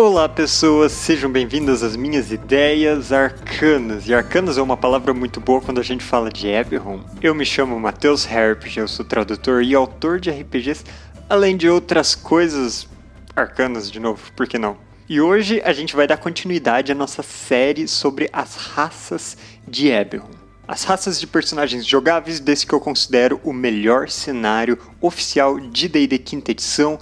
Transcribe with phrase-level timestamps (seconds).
[0.00, 4.08] Olá pessoas, sejam bem-vindas às minhas ideias arcanas.
[4.08, 7.00] E arcanas é uma palavra muito boa quando a gente fala de Eberron.
[7.20, 10.86] Eu me chamo Matheus Herpes, eu sou tradutor e autor de RPGs,
[11.28, 12.88] além de outras coisas
[13.36, 14.78] arcanas de novo, por que não?
[15.06, 19.36] E hoje a gente vai dar continuidade à nossa série sobre as raças
[19.68, 20.40] de Eberron.
[20.66, 26.16] As raças de personagens jogáveis desse que eu considero o melhor cenário oficial de D&D
[26.18, 26.96] quinta edição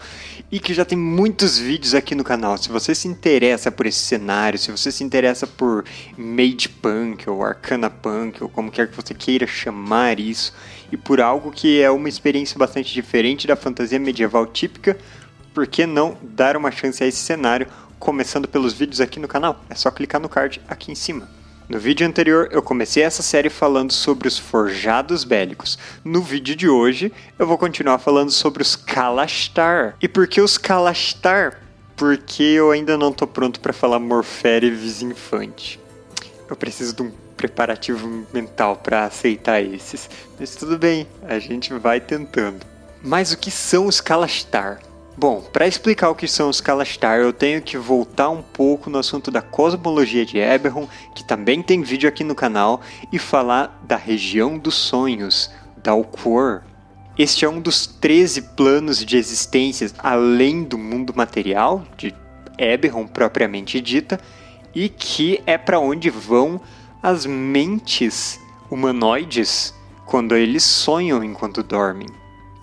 [0.50, 2.56] e que já tem muitos vídeos aqui no canal.
[2.56, 5.84] Se você se interessa por esse cenário, se você se interessa por
[6.16, 10.54] Mage Punk ou Arcana Punk ou como quer que você queira chamar isso,
[10.90, 14.96] e por algo que é uma experiência bastante diferente da fantasia medieval típica,
[15.52, 17.66] por que não dar uma chance a esse cenário,
[17.98, 19.62] começando pelos vídeos aqui no canal?
[19.68, 21.38] É só clicar no card aqui em cima.
[21.68, 25.78] No vídeo anterior eu comecei essa série falando sobre os forjados bélicos.
[26.02, 29.95] No vídeo de hoje eu vou continuar falando sobre os Kalastar.
[30.00, 31.60] E por que os Kalastar?
[31.95, 35.78] Porque eu ainda não tô pronto para falar Morféreves Infante.
[36.48, 40.09] Eu preciso de um preparativo mental para aceitar esses.
[40.40, 42.65] Mas tudo bem, a gente vai tentando.
[43.02, 44.80] Mas o que são os Kalastar?
[45.21, 48.99] Bom, para explicar o que são os Kalastar, eu tenho que voltar um pouco no
[48.99, 52.80] assunto da cosmologia de Eberron, que também tem vídeo aqui no canal,
[53.11, 55.51] e falar da região dos sonhos,
[55.83, 55.93] da.
[57.19, 62.15] Este é um dos 13 planos de existências além do mundo material, de
[62.57, 64.21] Eberron propriamente dita,
[64.72, 66.61] e que é para onde vão
[67.03, 68.39] as mentes
[68.71, 69.75] humanoides
[70.06, 72.06] quando eles sonham enquanto dormem.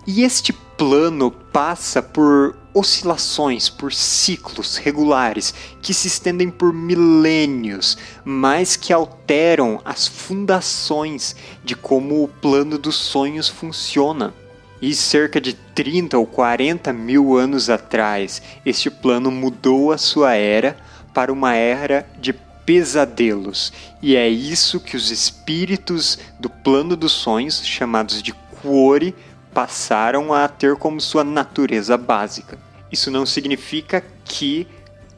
[0.06, 8.76] E este plano passa por oscilações, por ciclos regulares que se estendem por milênios, mas
[8.76, 14.34] que alteram as fundações de como o plano dos sonhos funciona.
[14.80, 20.76] E cerca de 30 ou 40 mil anos atrás, este plano mudou a sua era
[21.14, 22.34] para uma era de
[22.66, 23.72] pesadelos.
[24.02, 29.14] E é isso que os espíritos do plano dos sonhos, chamados de Quori,
[29.56, 32.58] passaram a ter como sua natureza básica.
[32.92, 34.68] Isso não significa que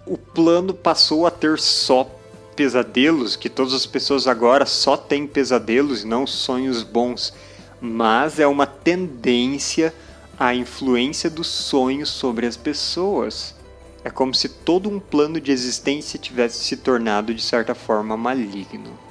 [0.07, 2.09] o plano passou a ter só
[2.55, 7.35] pesadelos, que todas as pessoas agora só têm pesadelos e não sonhos bons,
[7.81, 9.93] mas é uma tendência
[10.39, 13.57] à influência dos sonhos sobre as pessoas.
[14.05, 19.08] É como se todo um plano de existência tivesse se tornado de certa forma maligno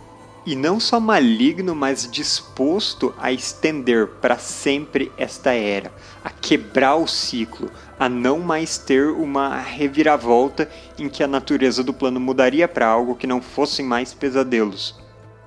[0.48, 5.92] e não só maligno, mas disposto a estender para sempre esta era,
[6.24, 7.70] a quebrar o ciclo,
[8.00, 13.14] a não mais ter uma reviravolta em que a natureza do plano mudaria para algo
[13.14, 14.96] que não fossem mais pesadelos.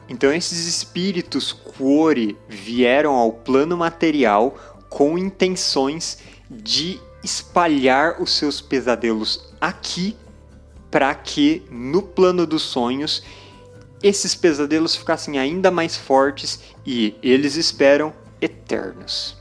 [0.07, 4.55] Então esses espíritos Quori vieram ao plano material
[4.91, 6.19] com intenções
[6.51, 10.15] de espalhar os seus pesadelos aqui
[10.91, 13.23] para que no plano dos sonhos
[14.03, 19.37] esses pesadelos ficassem ainda mais fortes e, eles esperam, eternos.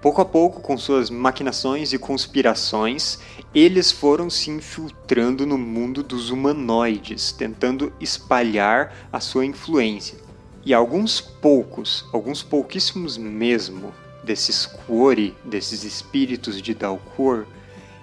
[0.00, 3.20] Pouco a pouco, com suas maquinações e conspirações,
[3.54, 10.18] eles foram se infiltrando no mundo dos humanoides, tentando espalhar a sua influência.
[10.64, 17.46] E alguns poucos, alguns pouquíssimos mesmo, desses Quori, desses espíritos de Dalcor,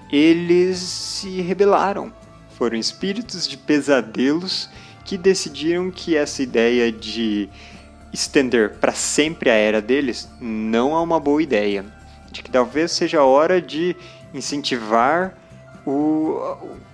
[0.09, 2.13] eles se rebelaram.
[2.57, 4.69] Foram espíritos de pesadelos
[5.09, 7.49] que decidiram que essa ideia de
[8.13, 11.83] estender para sempre a era deles não é uma boa ideia.
[12.31, 13.95] De que talvez seja a hora de
[14.35, 15.35] incentivar
[15.83, 16.37] o,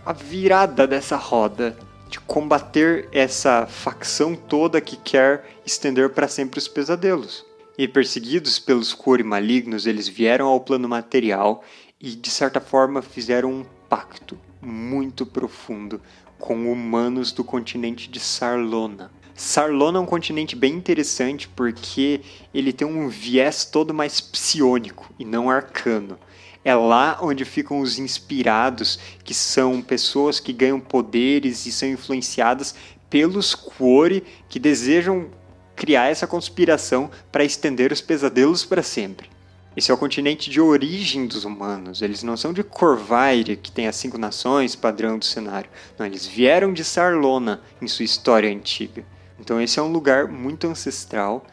[0.06, 1.76] a virada dessa roda,
[2.10, 7.46] de combater essa facção toda que quer estender para sempre os pesadelos.
[7.78, 11.66] E perseguidos pelos Kori malignos, eles vieram ao plano material
[12.00, 16.00] e de certa forma fizeram um pacto muito profundo
[16.40, 19.12] com humanos do continente de Sarlona.
[19.34, 22.22] Sarlona é um continente bem interessante porque
[22.54, 26.18] ele tem um viés todo mais psionico e não arcano.
[26.64, 32.74] É lá onde ficam os inspirados, que são pessoas que ganham poderes e são influenciadas
[33.10, 35.30] pelos Quori que desejam
[35.76, 39.35] criar essa conspiração para estender os pesadelos para sempre.
[39.76, 42.02] Esse é o continente de origem dos humanos.
[42.02, 45.70] Eles não são de Corvaire, que tem as cinco nações, padrão do cenário.
[46.00, 49.04] Não, eles vieram de Sarlona em sua história antiga.
[49.38, 51.46] Então esse é um lugar muito ancestral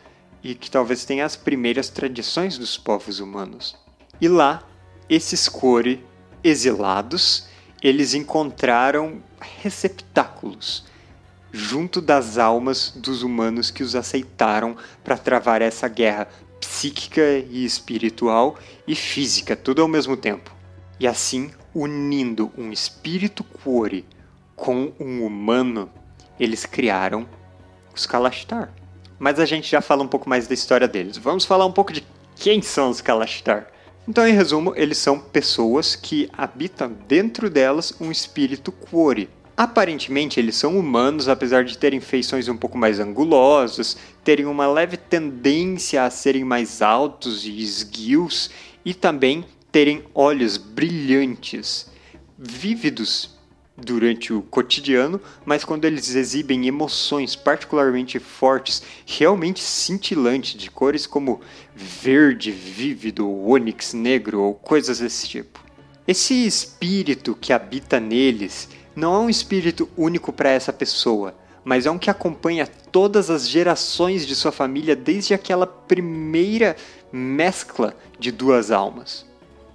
[0.43, 3.77] e que talvez tenha as primeiras tradições dos povos humanos.
[4.21, 4.63] E lá,
[5.09, 6.05] esses Kori
[6.45, 7.49] exilados,
[7.83, 10.85] eles encontraram receptáculos
[11.53, 16.29] junto das almas dos humanos que os aceitaram para travar essa guerra
[16.63, 17.21] psíquica
[17.51, 18.57] e espiritual
[18.87, 20.55] e física, tudo ao mesmo tempo.
[20.99, 24.07] E assim, unindo um espírito Quori
[24.55, 25.91] com um humano,
[26.39, 27.27] eles criaram
[27.95, 28.73] os Kalashtar.
[29.19, 31.17] Mas a gente já fala um pouco mais da história deles.
[31.17, 32.07] Vamos falar um pouco de
[32.37, 33.67] quem são os Kalashtar.
[34.07, 39.29] Então, em resumo, eles são pessoas que habitam dentro delas um espírito Quori.
[39.57, 44.97] Aparentemente, eles são humanos, apesar de terem feições um pouco mais angulosas, terem uma leve
[44.97, 48.51] tendência a serem mais altos e esguios
[48.85, 51.91] e também terem olhos brilhantes,
[52.39, 53.31] vívidos
[53.77, 61.41] durante o cotidiano, mas quando eles exibem emoções particularmente fortes, realmente cintilantes, de cores como
[61.75, 65.61] verde vívido, ônix negro ou coisas desse tipo.
[66.07, 71.35] Esse espírito que habita neles não é um espírito único para essa pessoa,
[71.65, 76.77] mas é um que acompanha todas as gerações de sua família desde aquela primeira
[77.13, 79.25] mescla de duas almas.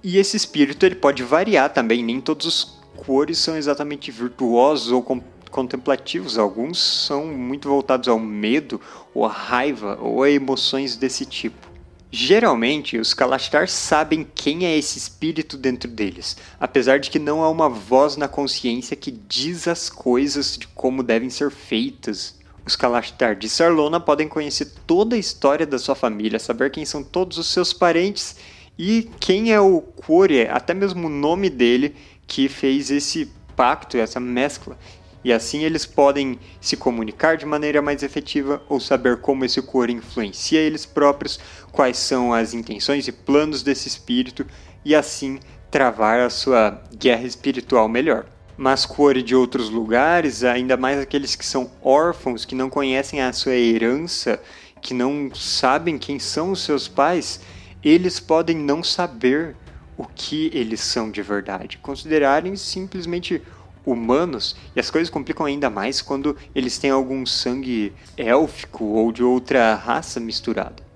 [0.02, 5.02] E esse espírito ele pode variar também, nem todos os cores são exatamente virtuosos ou
[5.02, 5.20] com
[5.50, 8.80] contemplativos, alguns são muito voltados ao medo,
[9.14, 11.68] ou à raiva, ou a emoções desse tipo.
[12.10, 17.50] Geralmente, os Kalashtar sabem quem é esse espírito dentro deles, apesar de que não há
[17.50, 22.34] uma voz na consciência que diz as coisas de como devem ser feitas.
[22.64, 27.02] Os Kalashtar de Sarlona podem conhecer toda a história da sua família, saber quem são
[27.02, 28.36] todos os seus parentes
[28.78, 31.94] e quem é o Kore, até mesmo o nome dele,
[32.26, 34.78] que fez esse pacto, essa mescla
[35.24, 39.90] e assim eles podem se comunicar de maneira mais efetiva ou saber como esse cor
[39.90, 41.38] influencia eles próprios,
[41.72, 44.46] quais são as intenções e planos desse espírito
[44.84, 45.38] e assim
[45.70, 48.26] travar a sua guerra espiritual melhor.
[48.56, 53.32] Mas cor de outros lugares, ainda mais aqueles que são órfãos, que não conhecem a
[53.32, 54.40] sua herança,
[54.80, 57.40] que não sabem quem são os seus pais,
[57.84, 59.54] eles podem não saber
[59.96, 63.42] o que eles são de verdade, considerarem simplesmente
[63.84, 69.22] humanos, e as coisas complicam ainda mais quando eles têm algum sangue élfico ou de
[69.22, 70.88] outra raça misturada.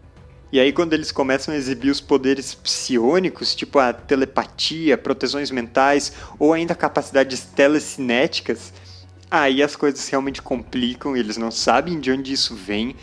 [0.52, 6.12] E aí, quando eles começam a exibir os poderes psionicos, tipo a telepatia, proteções mentais
[6.38, 8.72] ou ainda capacidades telecinéticas,
[9.30, 12.94] aí as coisas realmente complicam, eles não sabem de onde isso vem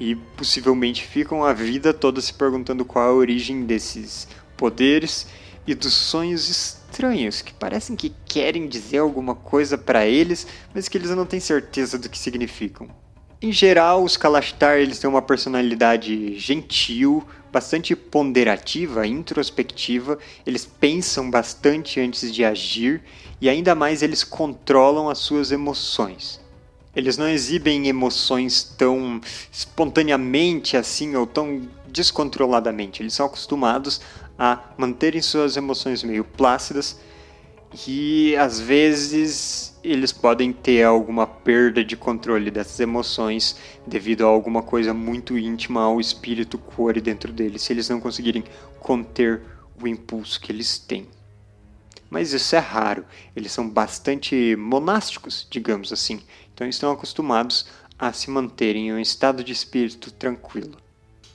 [0.00, 5.28] e possivelmente ficam a vida toda se perguntando qual a origem desses poderes
[5.64, 6.85] e dos sonhos estranhos
[7.44, 11.98] que parecem que querem dizer alguma coisa para eles, mas que eles não têm certeza
[11.98, 12.88] do que significam.
[13.40, 17.22] Em geral, os Kalashtar eles têm uma personalidade gentil,
[17.52, 23.02] bastante ponderativa, introspectiva, eles pensam bastante antes de agir
[23.40, 26.40] e ainda mais eles controlam as suas emoções.
[26.94, 29.20] Eles não exibem emoções tão
[29.52, 33.02] espontaneamente assim ou tão descontroladamente.
[33.02, 34.00] Eles são acostumados
[34.38, 37.00] a manterem suas emoções meio plácidas
[37.86, 43.56] e às vezes eles podem ter alguma perda de controle dessas emoções
[43.86, 48.44] devido a alguma coisa muito íntima ao espírito core dentro deles, se eles não conseguirem
[48.78, 49.42] conter
[49.82, 51.08] o impulso que eles têm.
[52.08, 53.04] Mas isso é raro,
[53.34, 56.20] eles são bastante monásticos, digamos assim,
[56.54, 57.66] então estão acostumados
[57.98, 60.85] a se manterem em um estado de espírito tranquilo.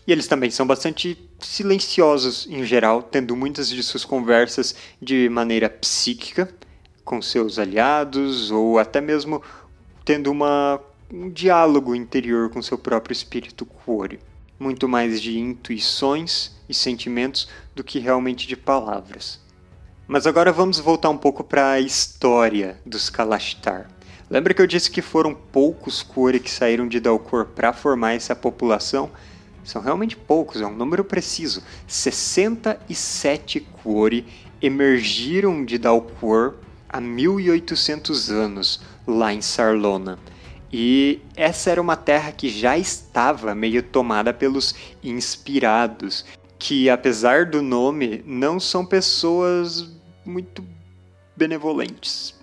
[0.05, 5.69] E eles também são bastante silenciosos em geral, tendo muitas de suas conversas de maneira
[5.69, 6.49] psíquica
[7.03, 9.41] com seus aliados ou até mesmo
[10.03, 10.79] tendo uma,
[11.11, 14.19] um diálogo interior com seu próprio espírito Quori.
[14.59, 19.39] Muito mais de intuições e sentimentos do que realmente de palavras.
[20.07, 23.89] Mas agora vamos voltar um pouco para a história dos Kalashtar.
[24.29, 28.35] Lembra que eu disse que foram poucos Quori que saíram de Dalcor para formar essa
[28.35, 29.09] população?
[29.63, 31.63] São realmente poucos, é um número preciso.
[31.87, 34.25] 67 Quori
[34.61, 36.55] emergiram de Dalcor
[36.89, 40.19] há 1800 anos, lá em Sarlona.
[40.71, 46.25] E essa era uma terra que já estava meio tomada pelos inspirados,
[46.57, 49.91] que apesar do nome, não são pessoas
[50.25, 50.63] muito
[51.35, 52.40] benevolentes.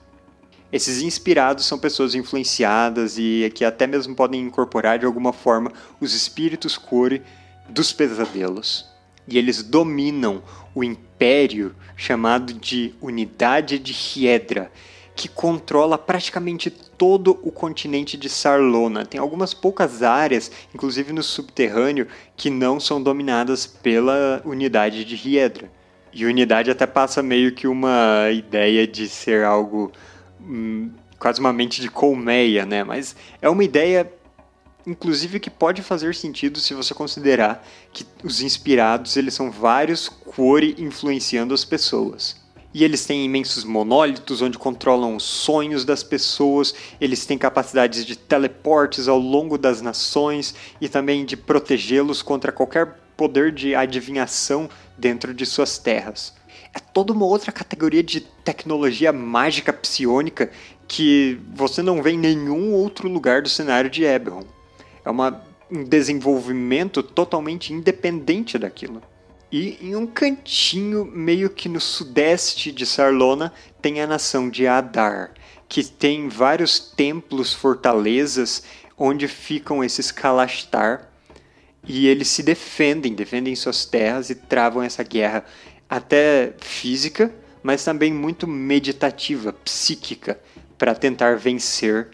[0.71, 6.15] Esses inspirados são pessoas influenciadas e que até mesmo podem incorporar de alguma forma os
[6.15, 7.23] espíritos core
[7.69, 8.87] dos pesadelos.
[9.27, 10.43] E eles dominam
[10.75, 14.71] o império chamado de Unidade de Hiedra,
[15.17, 19.05] que controla praticamente todo o continente de Sarlona.
[19.05, 22.07] Tem algumas poucas áreas, inclusive no subterrâneo,
[22.37, 25.71] que não são dominadas pela Unidade de Hiedra.
[26.13, 29.93] E Unidade até passa meio que uma ideia de ser algo
[30.49, 32.83] hum, quase uma mente de colmeia, né?
[32.83, 34.11] Mas é uma ideia,
[34.87, 40.75] inclusive, que pode fazer sentido se você considerar que os inspirados eles são vários Quori
[40.79, 42.37] influenciando as pessoas.
[42.73, 48.15] e eles têm imensos monólitos onde controlam os sonhos das pessoas, eles têm capacidades de
[48.15, 55.33] teleportes ao longo das nações e também de protegê-los contra qualquer poder de adivinhação dentro
[55.35, 56.35] de suas terras.
[56.79, 60.49] É toda uma outra categoria de tecnologia mágica psionica
[60.87, 64.45] que você não vê em nenhum outro lugar do cenário de Eberron.
[65.05, 69.03] É uma, um desenvolvimento totalmente independente daquilo.
[69.51, 75.33] E em um cantinho, meio que no sudeste de Sarlona, tem a nação de Adar,
[75.69, 78.63] que tem vários templos, fortalezas,
[78.97, 81.09] onde ficam esses Kalashtar.
[81.89, 85.45] E eles se defendem, defendem suas terras e travam essa guerra
[85.89, 90.39] até física, mas também muito meditativa, psíquica,
[90.77, 92.09] para tentar vencer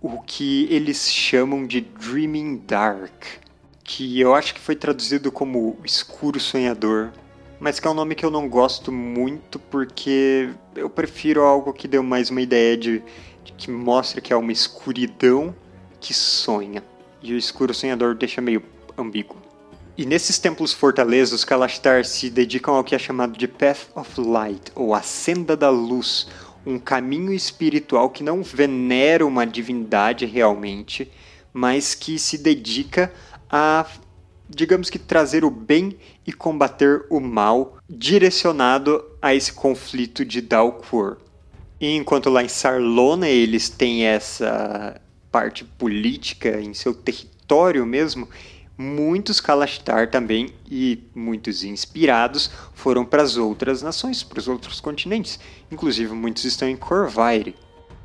[0.00, 3.42] o que eles chamam de Dreaming Dark
[3.84, 7.12] que eu acho que foi traduzido como Escuro Sonhador,
[7.60, 11.88] mas que é um nome que eu não gosto muito porque eu prefiro algo que
[11.88, 13.02] dê mais uma ideia de,
[13.44, 15.54] de que mostra que é uma escuridão
[16.00, 16.82] que sonha.
[17.22, 18.62] E o Escuro Sonhador deixa meio
[18.96, 19.36] ambíguo.
[19.96, 24.18] E nesses templos fortalezas, os Kalashtar se dedicam ao que é chamado de Path of
[24.18, 26.28] Light, ou a Senda da Luz,
[26.64, 31.12] um caminho espiritual que não venera uma divindade realmente,
[31.52, 33.12] mas que se dedica
[33.50, 33.86] a,
[34.48, 41.18] digamos que, trazer o bem e combater o mal direcionado a esse conflito de Dalquor.
[41.78, 44.98] E enquanto lá em Sarlona eles têm essa
[45.30, 48.26] parte política em seu território mesmo,
[48.82, 55.38] muitos Kalashtar também e muitos inspirados foram para as outras nações, para os outros continentes.
[55.70, 57.54] Inclusive muitos estão em Corvaire.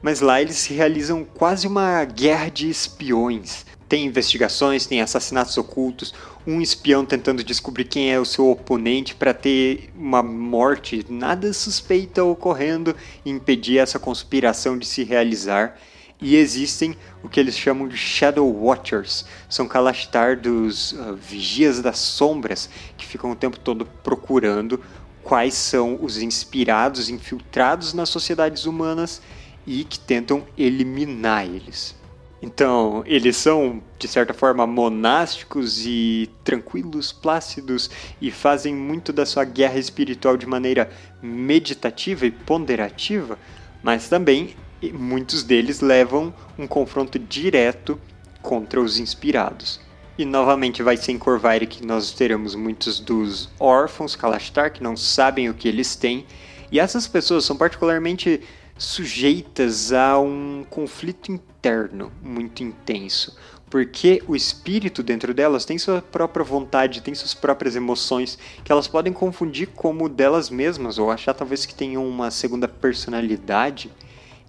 [0.02, 6.14] Mas lá eles realizam quase uma guerra de espiões, tem investigações, tem assassinatos ocultos,
[6.46, 12.24] um espião tentando descobrir quem é o seu oponente para ter uma morte nada suspeita
[12.24, 15.80] ocorrendo e impedir essa conspiração de se realizar.
[16.20, 22.00] E existem o que eles chamam de Shadow Watchers, são Kalashtar dos uh, Vigias das
[22.00, 24.82] Sombras, que ficam o tempo todo procurando
[25.24, 29.22] quais são os inspirados, infiltrados nas sociedades humanas
[29.66, 31.96] e que tentam eliminar eles.
[32.42, 37.90] Então, eles são, de certa forma, monásticos e tranquilos, plácidos,
[38.22, 40.90] e fazem muito da sua guerra espiritual de maneira
[41.22, 43.38] meditativa e ponderativa,
[43.84, 44.56] mas também
[44.94, 48.00] muitos deles levam um confronto direto
[48.42, 49.80] contra os inspirados.
[50.18, 54.98] E novamente vai ser em Corvaire que nós teremos muitos dos órfãos Kalashtar que não
[54.98, 56.26] sabem o que eles têm,
[56.72, 58.42] e essas pessoas são particularmente
[58.78, 63.36] sujeitas a um conflito interno muito intenso,
[63.70, 68.88] porque o espírito dentro delas tem sua própria vontade, tem suas próprias emoções, que elas
[68.88, 73.92] podem confundir como delas mesmas ou achar talvez que tenham uma segunda personalidade,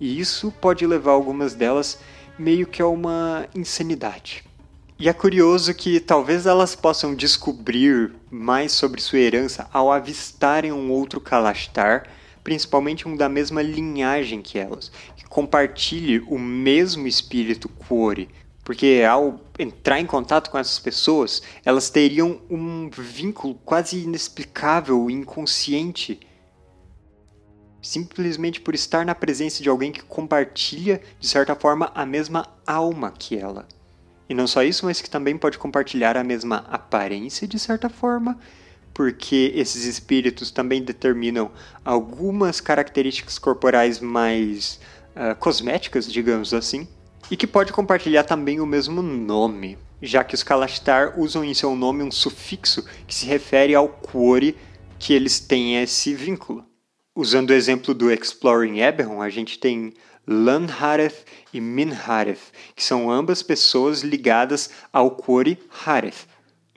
[0.01, 1.99] e isso pode levar algumas delas
[2.39, 4.45] meio que a uma insanidade.
[4.99, 10.91] E é curioso que talvez elas possam descobrir mais sobre sua herança ao avistarem um
[10.91, 12.05] outro Kalashtar
[12.49, 18.27] principalmente um da mesma linhagem que elas, que compartilhe o mesmo espírito Quori,
[18.65, 25.13] porque ao entrar em contato com essas pessoas, elas teriam um vínculo quase inexplicável e
[25.13, 26.21] inconsciente.
[27.89, 33.11] Simplesmente por estar na presença de alguém que compartilha, de certa forma, a mesma alma
[33.11, 33.67] que ela.
[34.29, 38.39] E não só isso, mas que também pode compartilhar a mesma aparência, de certa forma,
[38.93, 41.51] porque esses espíritos também determinam
[41.83, 44.79] algumas características corporais mais
[45.17, 46.87] uh, cosméticas, digamos assim,
[47.31, 51.75] e que pode compartilhar também o mesmo nome, já que os Kalashtar usam em seu
[51.75, 54.55] nome um sufixo que se refere ao Quori
[54.99, 56.68] que eles têm esse vínculo.
[57.21, 59.93] Usando o exemplo do Exploring Eberron, a gente tem
[60.25, 66.29] Lanhareth e Minhareth, que são ambas pessoas ligadas ao Quori Hareth,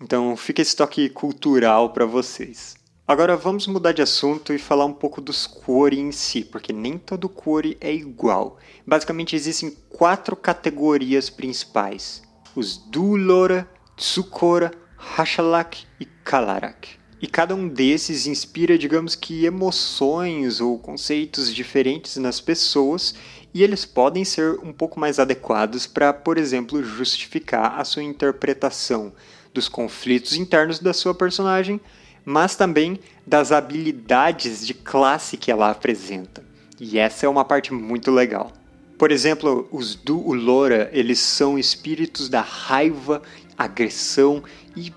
[0.01, 2.75] então fica esse toque cultural para vocês.
[3.07, 6.97] Agora vamos mudar de assunto e falar um pouco dos Quori em si, porque nem
[6.97, 8.57] todo Quori é igual.
[8.83, 12.23] Basicamente existem quatro categorias principais:
[12.55, 16.99] os Dulora, Tsukora, Hashalak e Kalarak.
[17.21, 23.13] E cada um desses inspira, digamos que, emoções ou conceitos diferentes nas pessoas,
[23.53, 29.13] e eles podem ser um pouco mais adequados para, por exemplo, justificar a sua interpretação
[29.53, 31.79] dos conflitos internos da sua personagem,
[32.25, 36.43] mas também das habilidades de classe que ela apresenta.
[36.79, 38.51] E essa é uma parte muito legal.
[38.97, 43.21] Por exemplo, os do Ulora, eles são espíritos da raiva,
[43.57, 44.43] agressão
[44.75, 44.91] e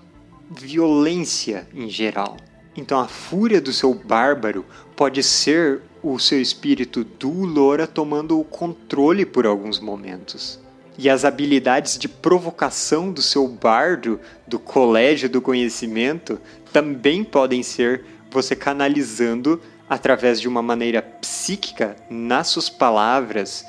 [0.49, 2.37] violência em geral.
[2.75, 8.43] Então a fúria do seu bárbaro pode ser o seu espírito do Loura tomando o
[8.43, 10.59] controle por alguns momentos.
[10.97, 16.39] E as habilidades de provocação do seu bardo, do colégio do conhecimento,
[16.71, 23.65] também podem ser você canalizando através de uma maneira psíquica nas suas palavras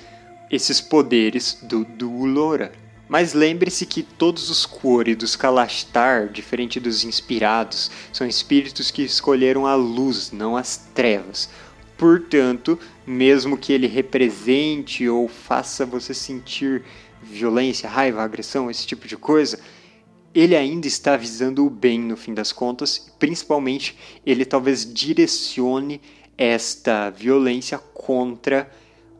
[0.51, 1.85] esses poderes do,
[2.25, 2.73] Loura.
[3.09, 9.65] Mas lembre-se que todos os Quori dos Kalashtar, diferente dos inspirados, são espíritos que escolheram
[9.65, 11.49] a luz, não as trevas.
[11.97, 16.85] Portanto, mesmo que ele represente ou faça você sentir
[17.23, 19.61] violência, raiva, agressão, esse tipo de coisa,
[20.35, 23.97] ele ainda está visando o bem no fim das contas, principalmente
[24.27, 26.01] ele talvez direcione
[26.37, 28.71] esta violência contra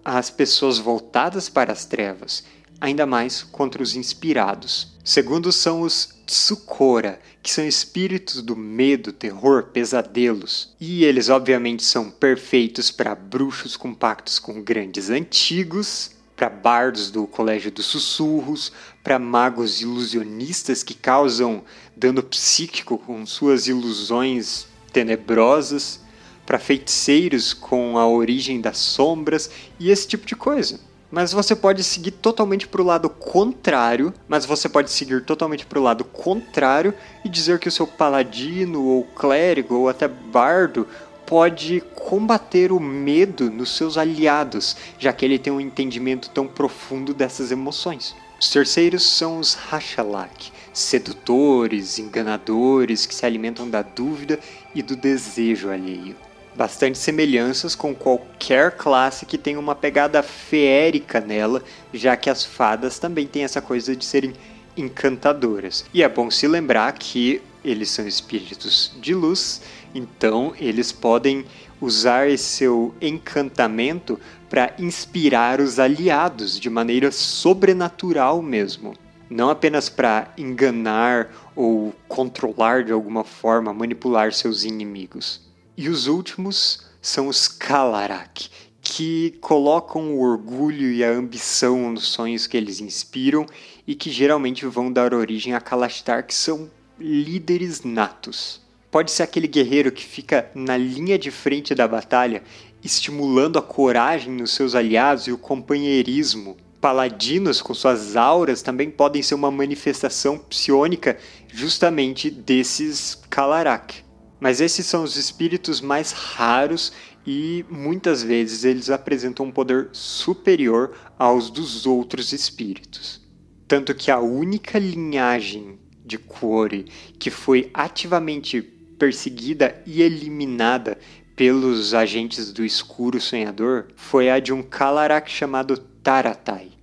[0.05, 2.45] as pessoas voltadas para as trevas
[2.81, 4.89] ainda mais contra os inspirados.
[5.05, 10.75] Segundo são os Tsukora, que são espíritos do medo, terror, pesadelos.
[10.81, 17.27] E eles obviamente são perfeitos para bruxos com pactos com grandes antigos, para bardos do
[17.27, 21.63] Colégio dos Sussurros, para magos ilusionistas que causam
[21.97, 26.01] dano psíquico com suas ilusões tenebrosas,
[26.45, 30.81] para feiticeiros com a origem das sombras e esse tipo de coisa.
[31.11, 35.79] Mas você pode seguir totalmente para o lado contrário, mas você pode seguir totalmente para
[35.79, 36.93] o lado contrário
[37.25, 40.87] e dizer que o seu paladino ou clérigo ou até bardo
[41.25, 47.15] pode combater o medo nos seus aliados, já que ele tem um entendimento tão profundo
[47.15, 48.15] dessas emoções.
[48.39, 54.39] Os terceiros são os Hashalak, sedutores, enganadores que se alimentam da dúvida
[54.75, 56.17] e do desejo alheio
[56.57, 62.99] bastante semelhanças com qualquer classe que tenha uma pegada feérica nela, já que as fadas
[62.99, 64.33] também têm essa coisa de serem
[64.77, 65.85] encantadoras.
[65.93, 69.61] E é bom se lembrar que eles são espíritos de luz,
[69.95, 71.45] então eles podem
[71.81, 78.95] usar esse seu encantamento para inspirar os aliados de maneira sobrenatural mesmo.
[79.29, 85.46] Não apenas para enganar ou controlar de alguma forma, manipular seus inimigos.
[85.77, 88.49] E os últimos são os Kalarak,
[88.81, 93.45] que colocam o orgulho e a ambição nos sonhos que eles inspiram
[93.87, 98.63] e que geralmente vão dar origem a Kalashtar, que são líderes natos.
[98.91, 102.43] Pode ser aquele guerreiro que fica na linha de frente da batalha,
[102.83, 106.57] estimulando a coragem nos seus aliados e o companheirismo.
[106.81, 111.19] Paladinos com suas auras também podem ser uma manifestação psionica
[111.53, 114.06] justamente desses Kalarak.
[114.39, 116.93] Mas esses são os espíritos mais raros
[117.27, 123.21] e muitas vezes eles apresentam um poder superior aos dos outros espíritos.
[123.67, 126.85] Tanto que a única linhagem de Quori
[127.19, 128.63] que foi ativamente
[128.99, 130.99] perseguida e eliminada
[131.35, 136.76] pelos agentes do escuro sonhador foi a de um Kalarak chamado Taratai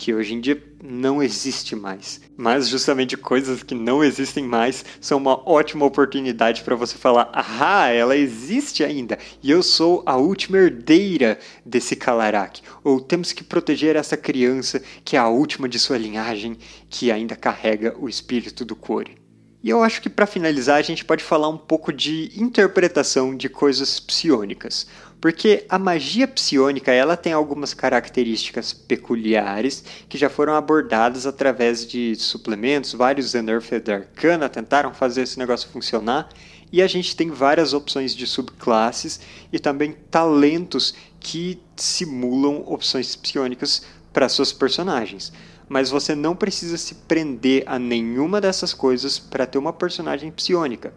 [0.00, 2.22] que hoje em dia não existe mais.
[2.34, 7.88] Mas justamente coisas que não existem mais são uma ótima oportunidade para você falar: ah,
[7.88, 12.62] ela existe ainda e eu sou a última herdeira desse Kalarak.
[12.82, 16.56] Ou temos que proteger essa criança que é a última de sua linhagem
[16.88, 19.20] que ainda carrega o espírito do Kori.
[19.62, 23.50] E eu acho que para finalizar a gente pode falar um pouco de interpretação de
[23.50, 24.86] coisas psionicas.
[25.20, 32.16] Porque a magia psionica ela tem algumas características peculiares que já foram abordadas através de
[32.16, 32.94] suplementos.
[32.94, 36.30] Vários Unearthed Arcana tentaram fazer esse negócio funcionar.
[36.72, 39.20] E a gente tem várias opções de subclasses
[39.52, 45.32] e também talentos que simulam opções psionicas para suas personagens.
[45.68, 50.94] Mas você não precisa se prender a nenhuma dessas coisas para ter uma personagem psionica.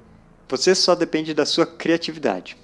[0.47, 2.55] Você só depende da sua criatividade.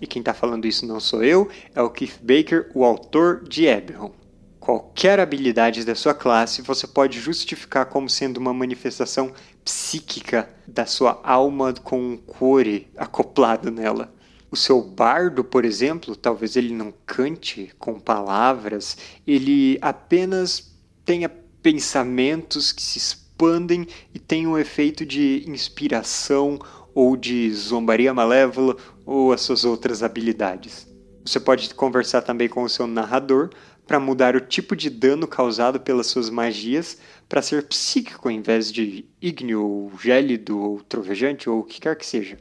[0.00, 3.66] E quem está falando isso não sou eu, é o Keith Baker, o autor de
[3.66, 4.12] Eberron.
[4.60, 9.32] Qualquer habilidade da sua classe você pode justificar como sendo uma manifestação
[9.64, 14.12] psíquica da sua alma com um core acoplado nela.
[14.50, 20.72] O seu bardo, por exemplo, talvez ele não cante com palavras, ele apenas
[21.04, 26.58] tenha pensamentos que se expandem e tem um efeito de inspiração
[26.94, 28.76] ou de zombaria malévola
[29.06, 30.86] ou as suas outras habilidades.
[31.24, 33.50] Você pode conversar também com o seu narrador
[33.86, 38.72] para mudar o tipo de dano causado pelas suas magias para ser psíquico em vez
[38.72, 42.36] de ígneo, ou gélido, ou trovejante, ou o que quer que seja.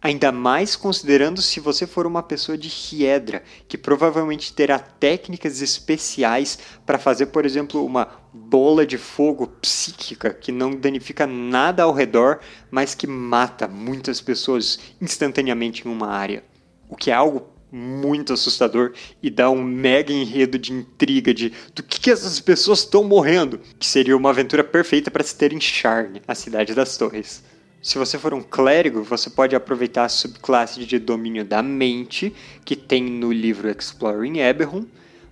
[0.00, 6.56] Ainda mais considerando se você for uma pessoa de Hiedra, que provavelmente terá técnicas especiais
[6.86, 12.38] para fazer, por exemplo, uma bola de fogo psíquica que não danifica nada ao redor,
[12.70, 16.44] mas que mata muitas pessoas instantaneamente em uma área.
[16.88, 21.82] O que é algo muito assustador e dá um mega enredo de intriga de do
[21.82, 25.60] que, que essas pessoas estão morrendo, que seria uma aventura perfeita para se ter em
[25.60, 27.42] Sharn, a cidade das torres.
[27.88, 32.76] Se você for um clérigo, você pode aproveitar a subclasse de domínio da mente que
[32.76, 34.84] tem no livro Exploring Eberron,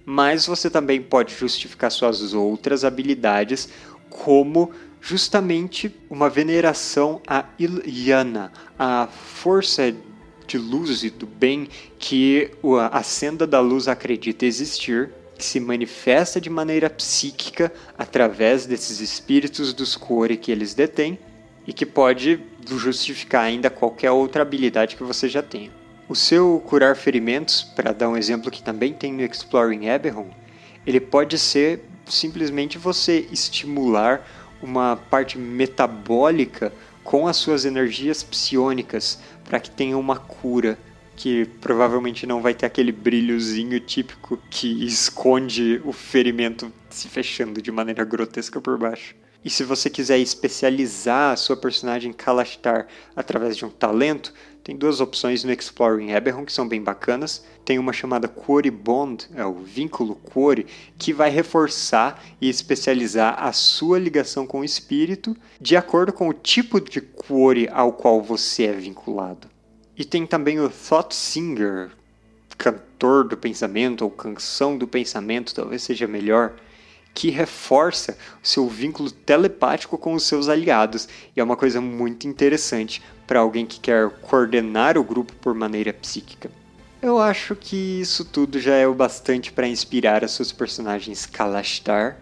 [0.07, 3.69] mas você também pode justificar suas outras habilidades
[4.09, 4.71] como
[5.03, 9.95] justamente uma veneração a Ilyana, a força
[10.47, 12.53] de luz e do bem que
[12.91, 19.75] a senda da luz acredita existir, que se manifesta de maneira psíquica através desses espíritos
[19.75, 21.19] dos Core que eles detêm
[21.67, 25.71] e que pode justificar ainda qualquer outra habilidade que você já tenha.
[26.09, 30.31] O seu curar ferimentos, para dar um exemplo que também tem no Exploring Eberron,
[30.87, 34.25] ele pode ser simplesmente você estimular
[34.63, 40.79] uma parte metabólica com as suas energias psionicas para que tenha uma cura
[41.17, 47.73] que provavelmente não vai ter aquele brilhozinho típico que esconde o ferimento se fechando de
[47.73, 49.15] maneira grotesca por baixo.
[49.45, 54.33] E se você quiser especializar a sua personagem Kalashtar através de um talento,
[54.67, 57.45] tem duas opções no Exploring Eberron que são bem bacanas.
[57.65, 60.67] Tem uma chamada Quori Bond, é o vínculo Quori,
[60.99, 66.35] que vai reforçar e especializar a sua ligação com o espírito de acordo com o
[66.35, 69.49] tipo de Quori ao qual você é vinculado.
[69.97, 71.93] E tem também o Thought Singer,
[72.59, 76.55] cantor do pensamento ou canção do pensamento, talvez seja melhor
[77.17, 81.09] que reforça o seu vínculo telepático com os seus aliados.
[81.35, 85.95] E é uma coisa muito interessante para alguém que quer coordenar o grupo por maneira
[85.95, 86.51] psíquica.
[87.01, 92.19] Eu acho que isso tudo já é o bastante para inspirar as suas personagens Kalashtar.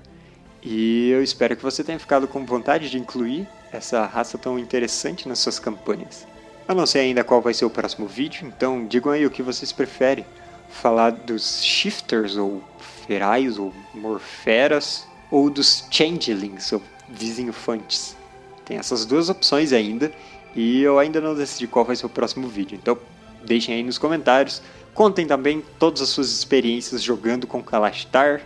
[0.62, 5.28] E eu espero que você tenha ficado com vontade de incluir essa raça tão interessante
[5.28, 6.24] nas suas campanhas.
[6.68, 9.42] Eu não sei ainda qual vai ser o próximo vídeo, então digam aí o que
[9.42, 10.24] vocês preferem.
[10.70, 12.62] Falar dos shifters ou
[13.06, 18.16] ferais ou morferas, ou dos changelings, ou vizinhofantes.
[18.64, 20.12] Tem essas duas opções ainda,
[20.54, 22.96] e eu ainda não decidi qual vai ser o próximo vídeo, então
[23.44, 24.62] deixem aí nos comentários.
[24.94, 28.42] Contem também todas as suas experiências jogando com Kalashtar,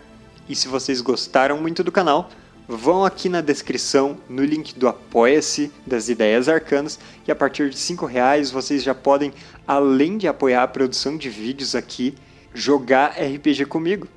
[0.48, 2.30] e se vocês gostaram muito do canal,
[2.66, 7.76] vão aqui na descrição no link do Apoia-se das Ideias Arcanas e a partir de
[7.76, 9.32] R$ reais vocês já podem,
[9.66, 12.14] além de apoiar a produção de vídeos aqui,
[12.54, 14.08] jogar RPG comigo.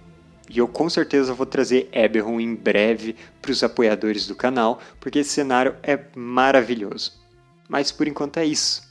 [0.54, 5.20] E eu com certeza vou trazer Eberron em breve para os apoiadores do canal, porque
[5.20, 7.14] esse cenário é maravilhoso.
[7.70, 8.84] Mas por enquanto é isso.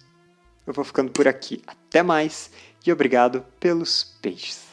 [0.67, 1.63] Eu vou ficando por aqui.
[1.67, 2.51] Até mais
[2.87, 4.70] e obrigado pelos peixes.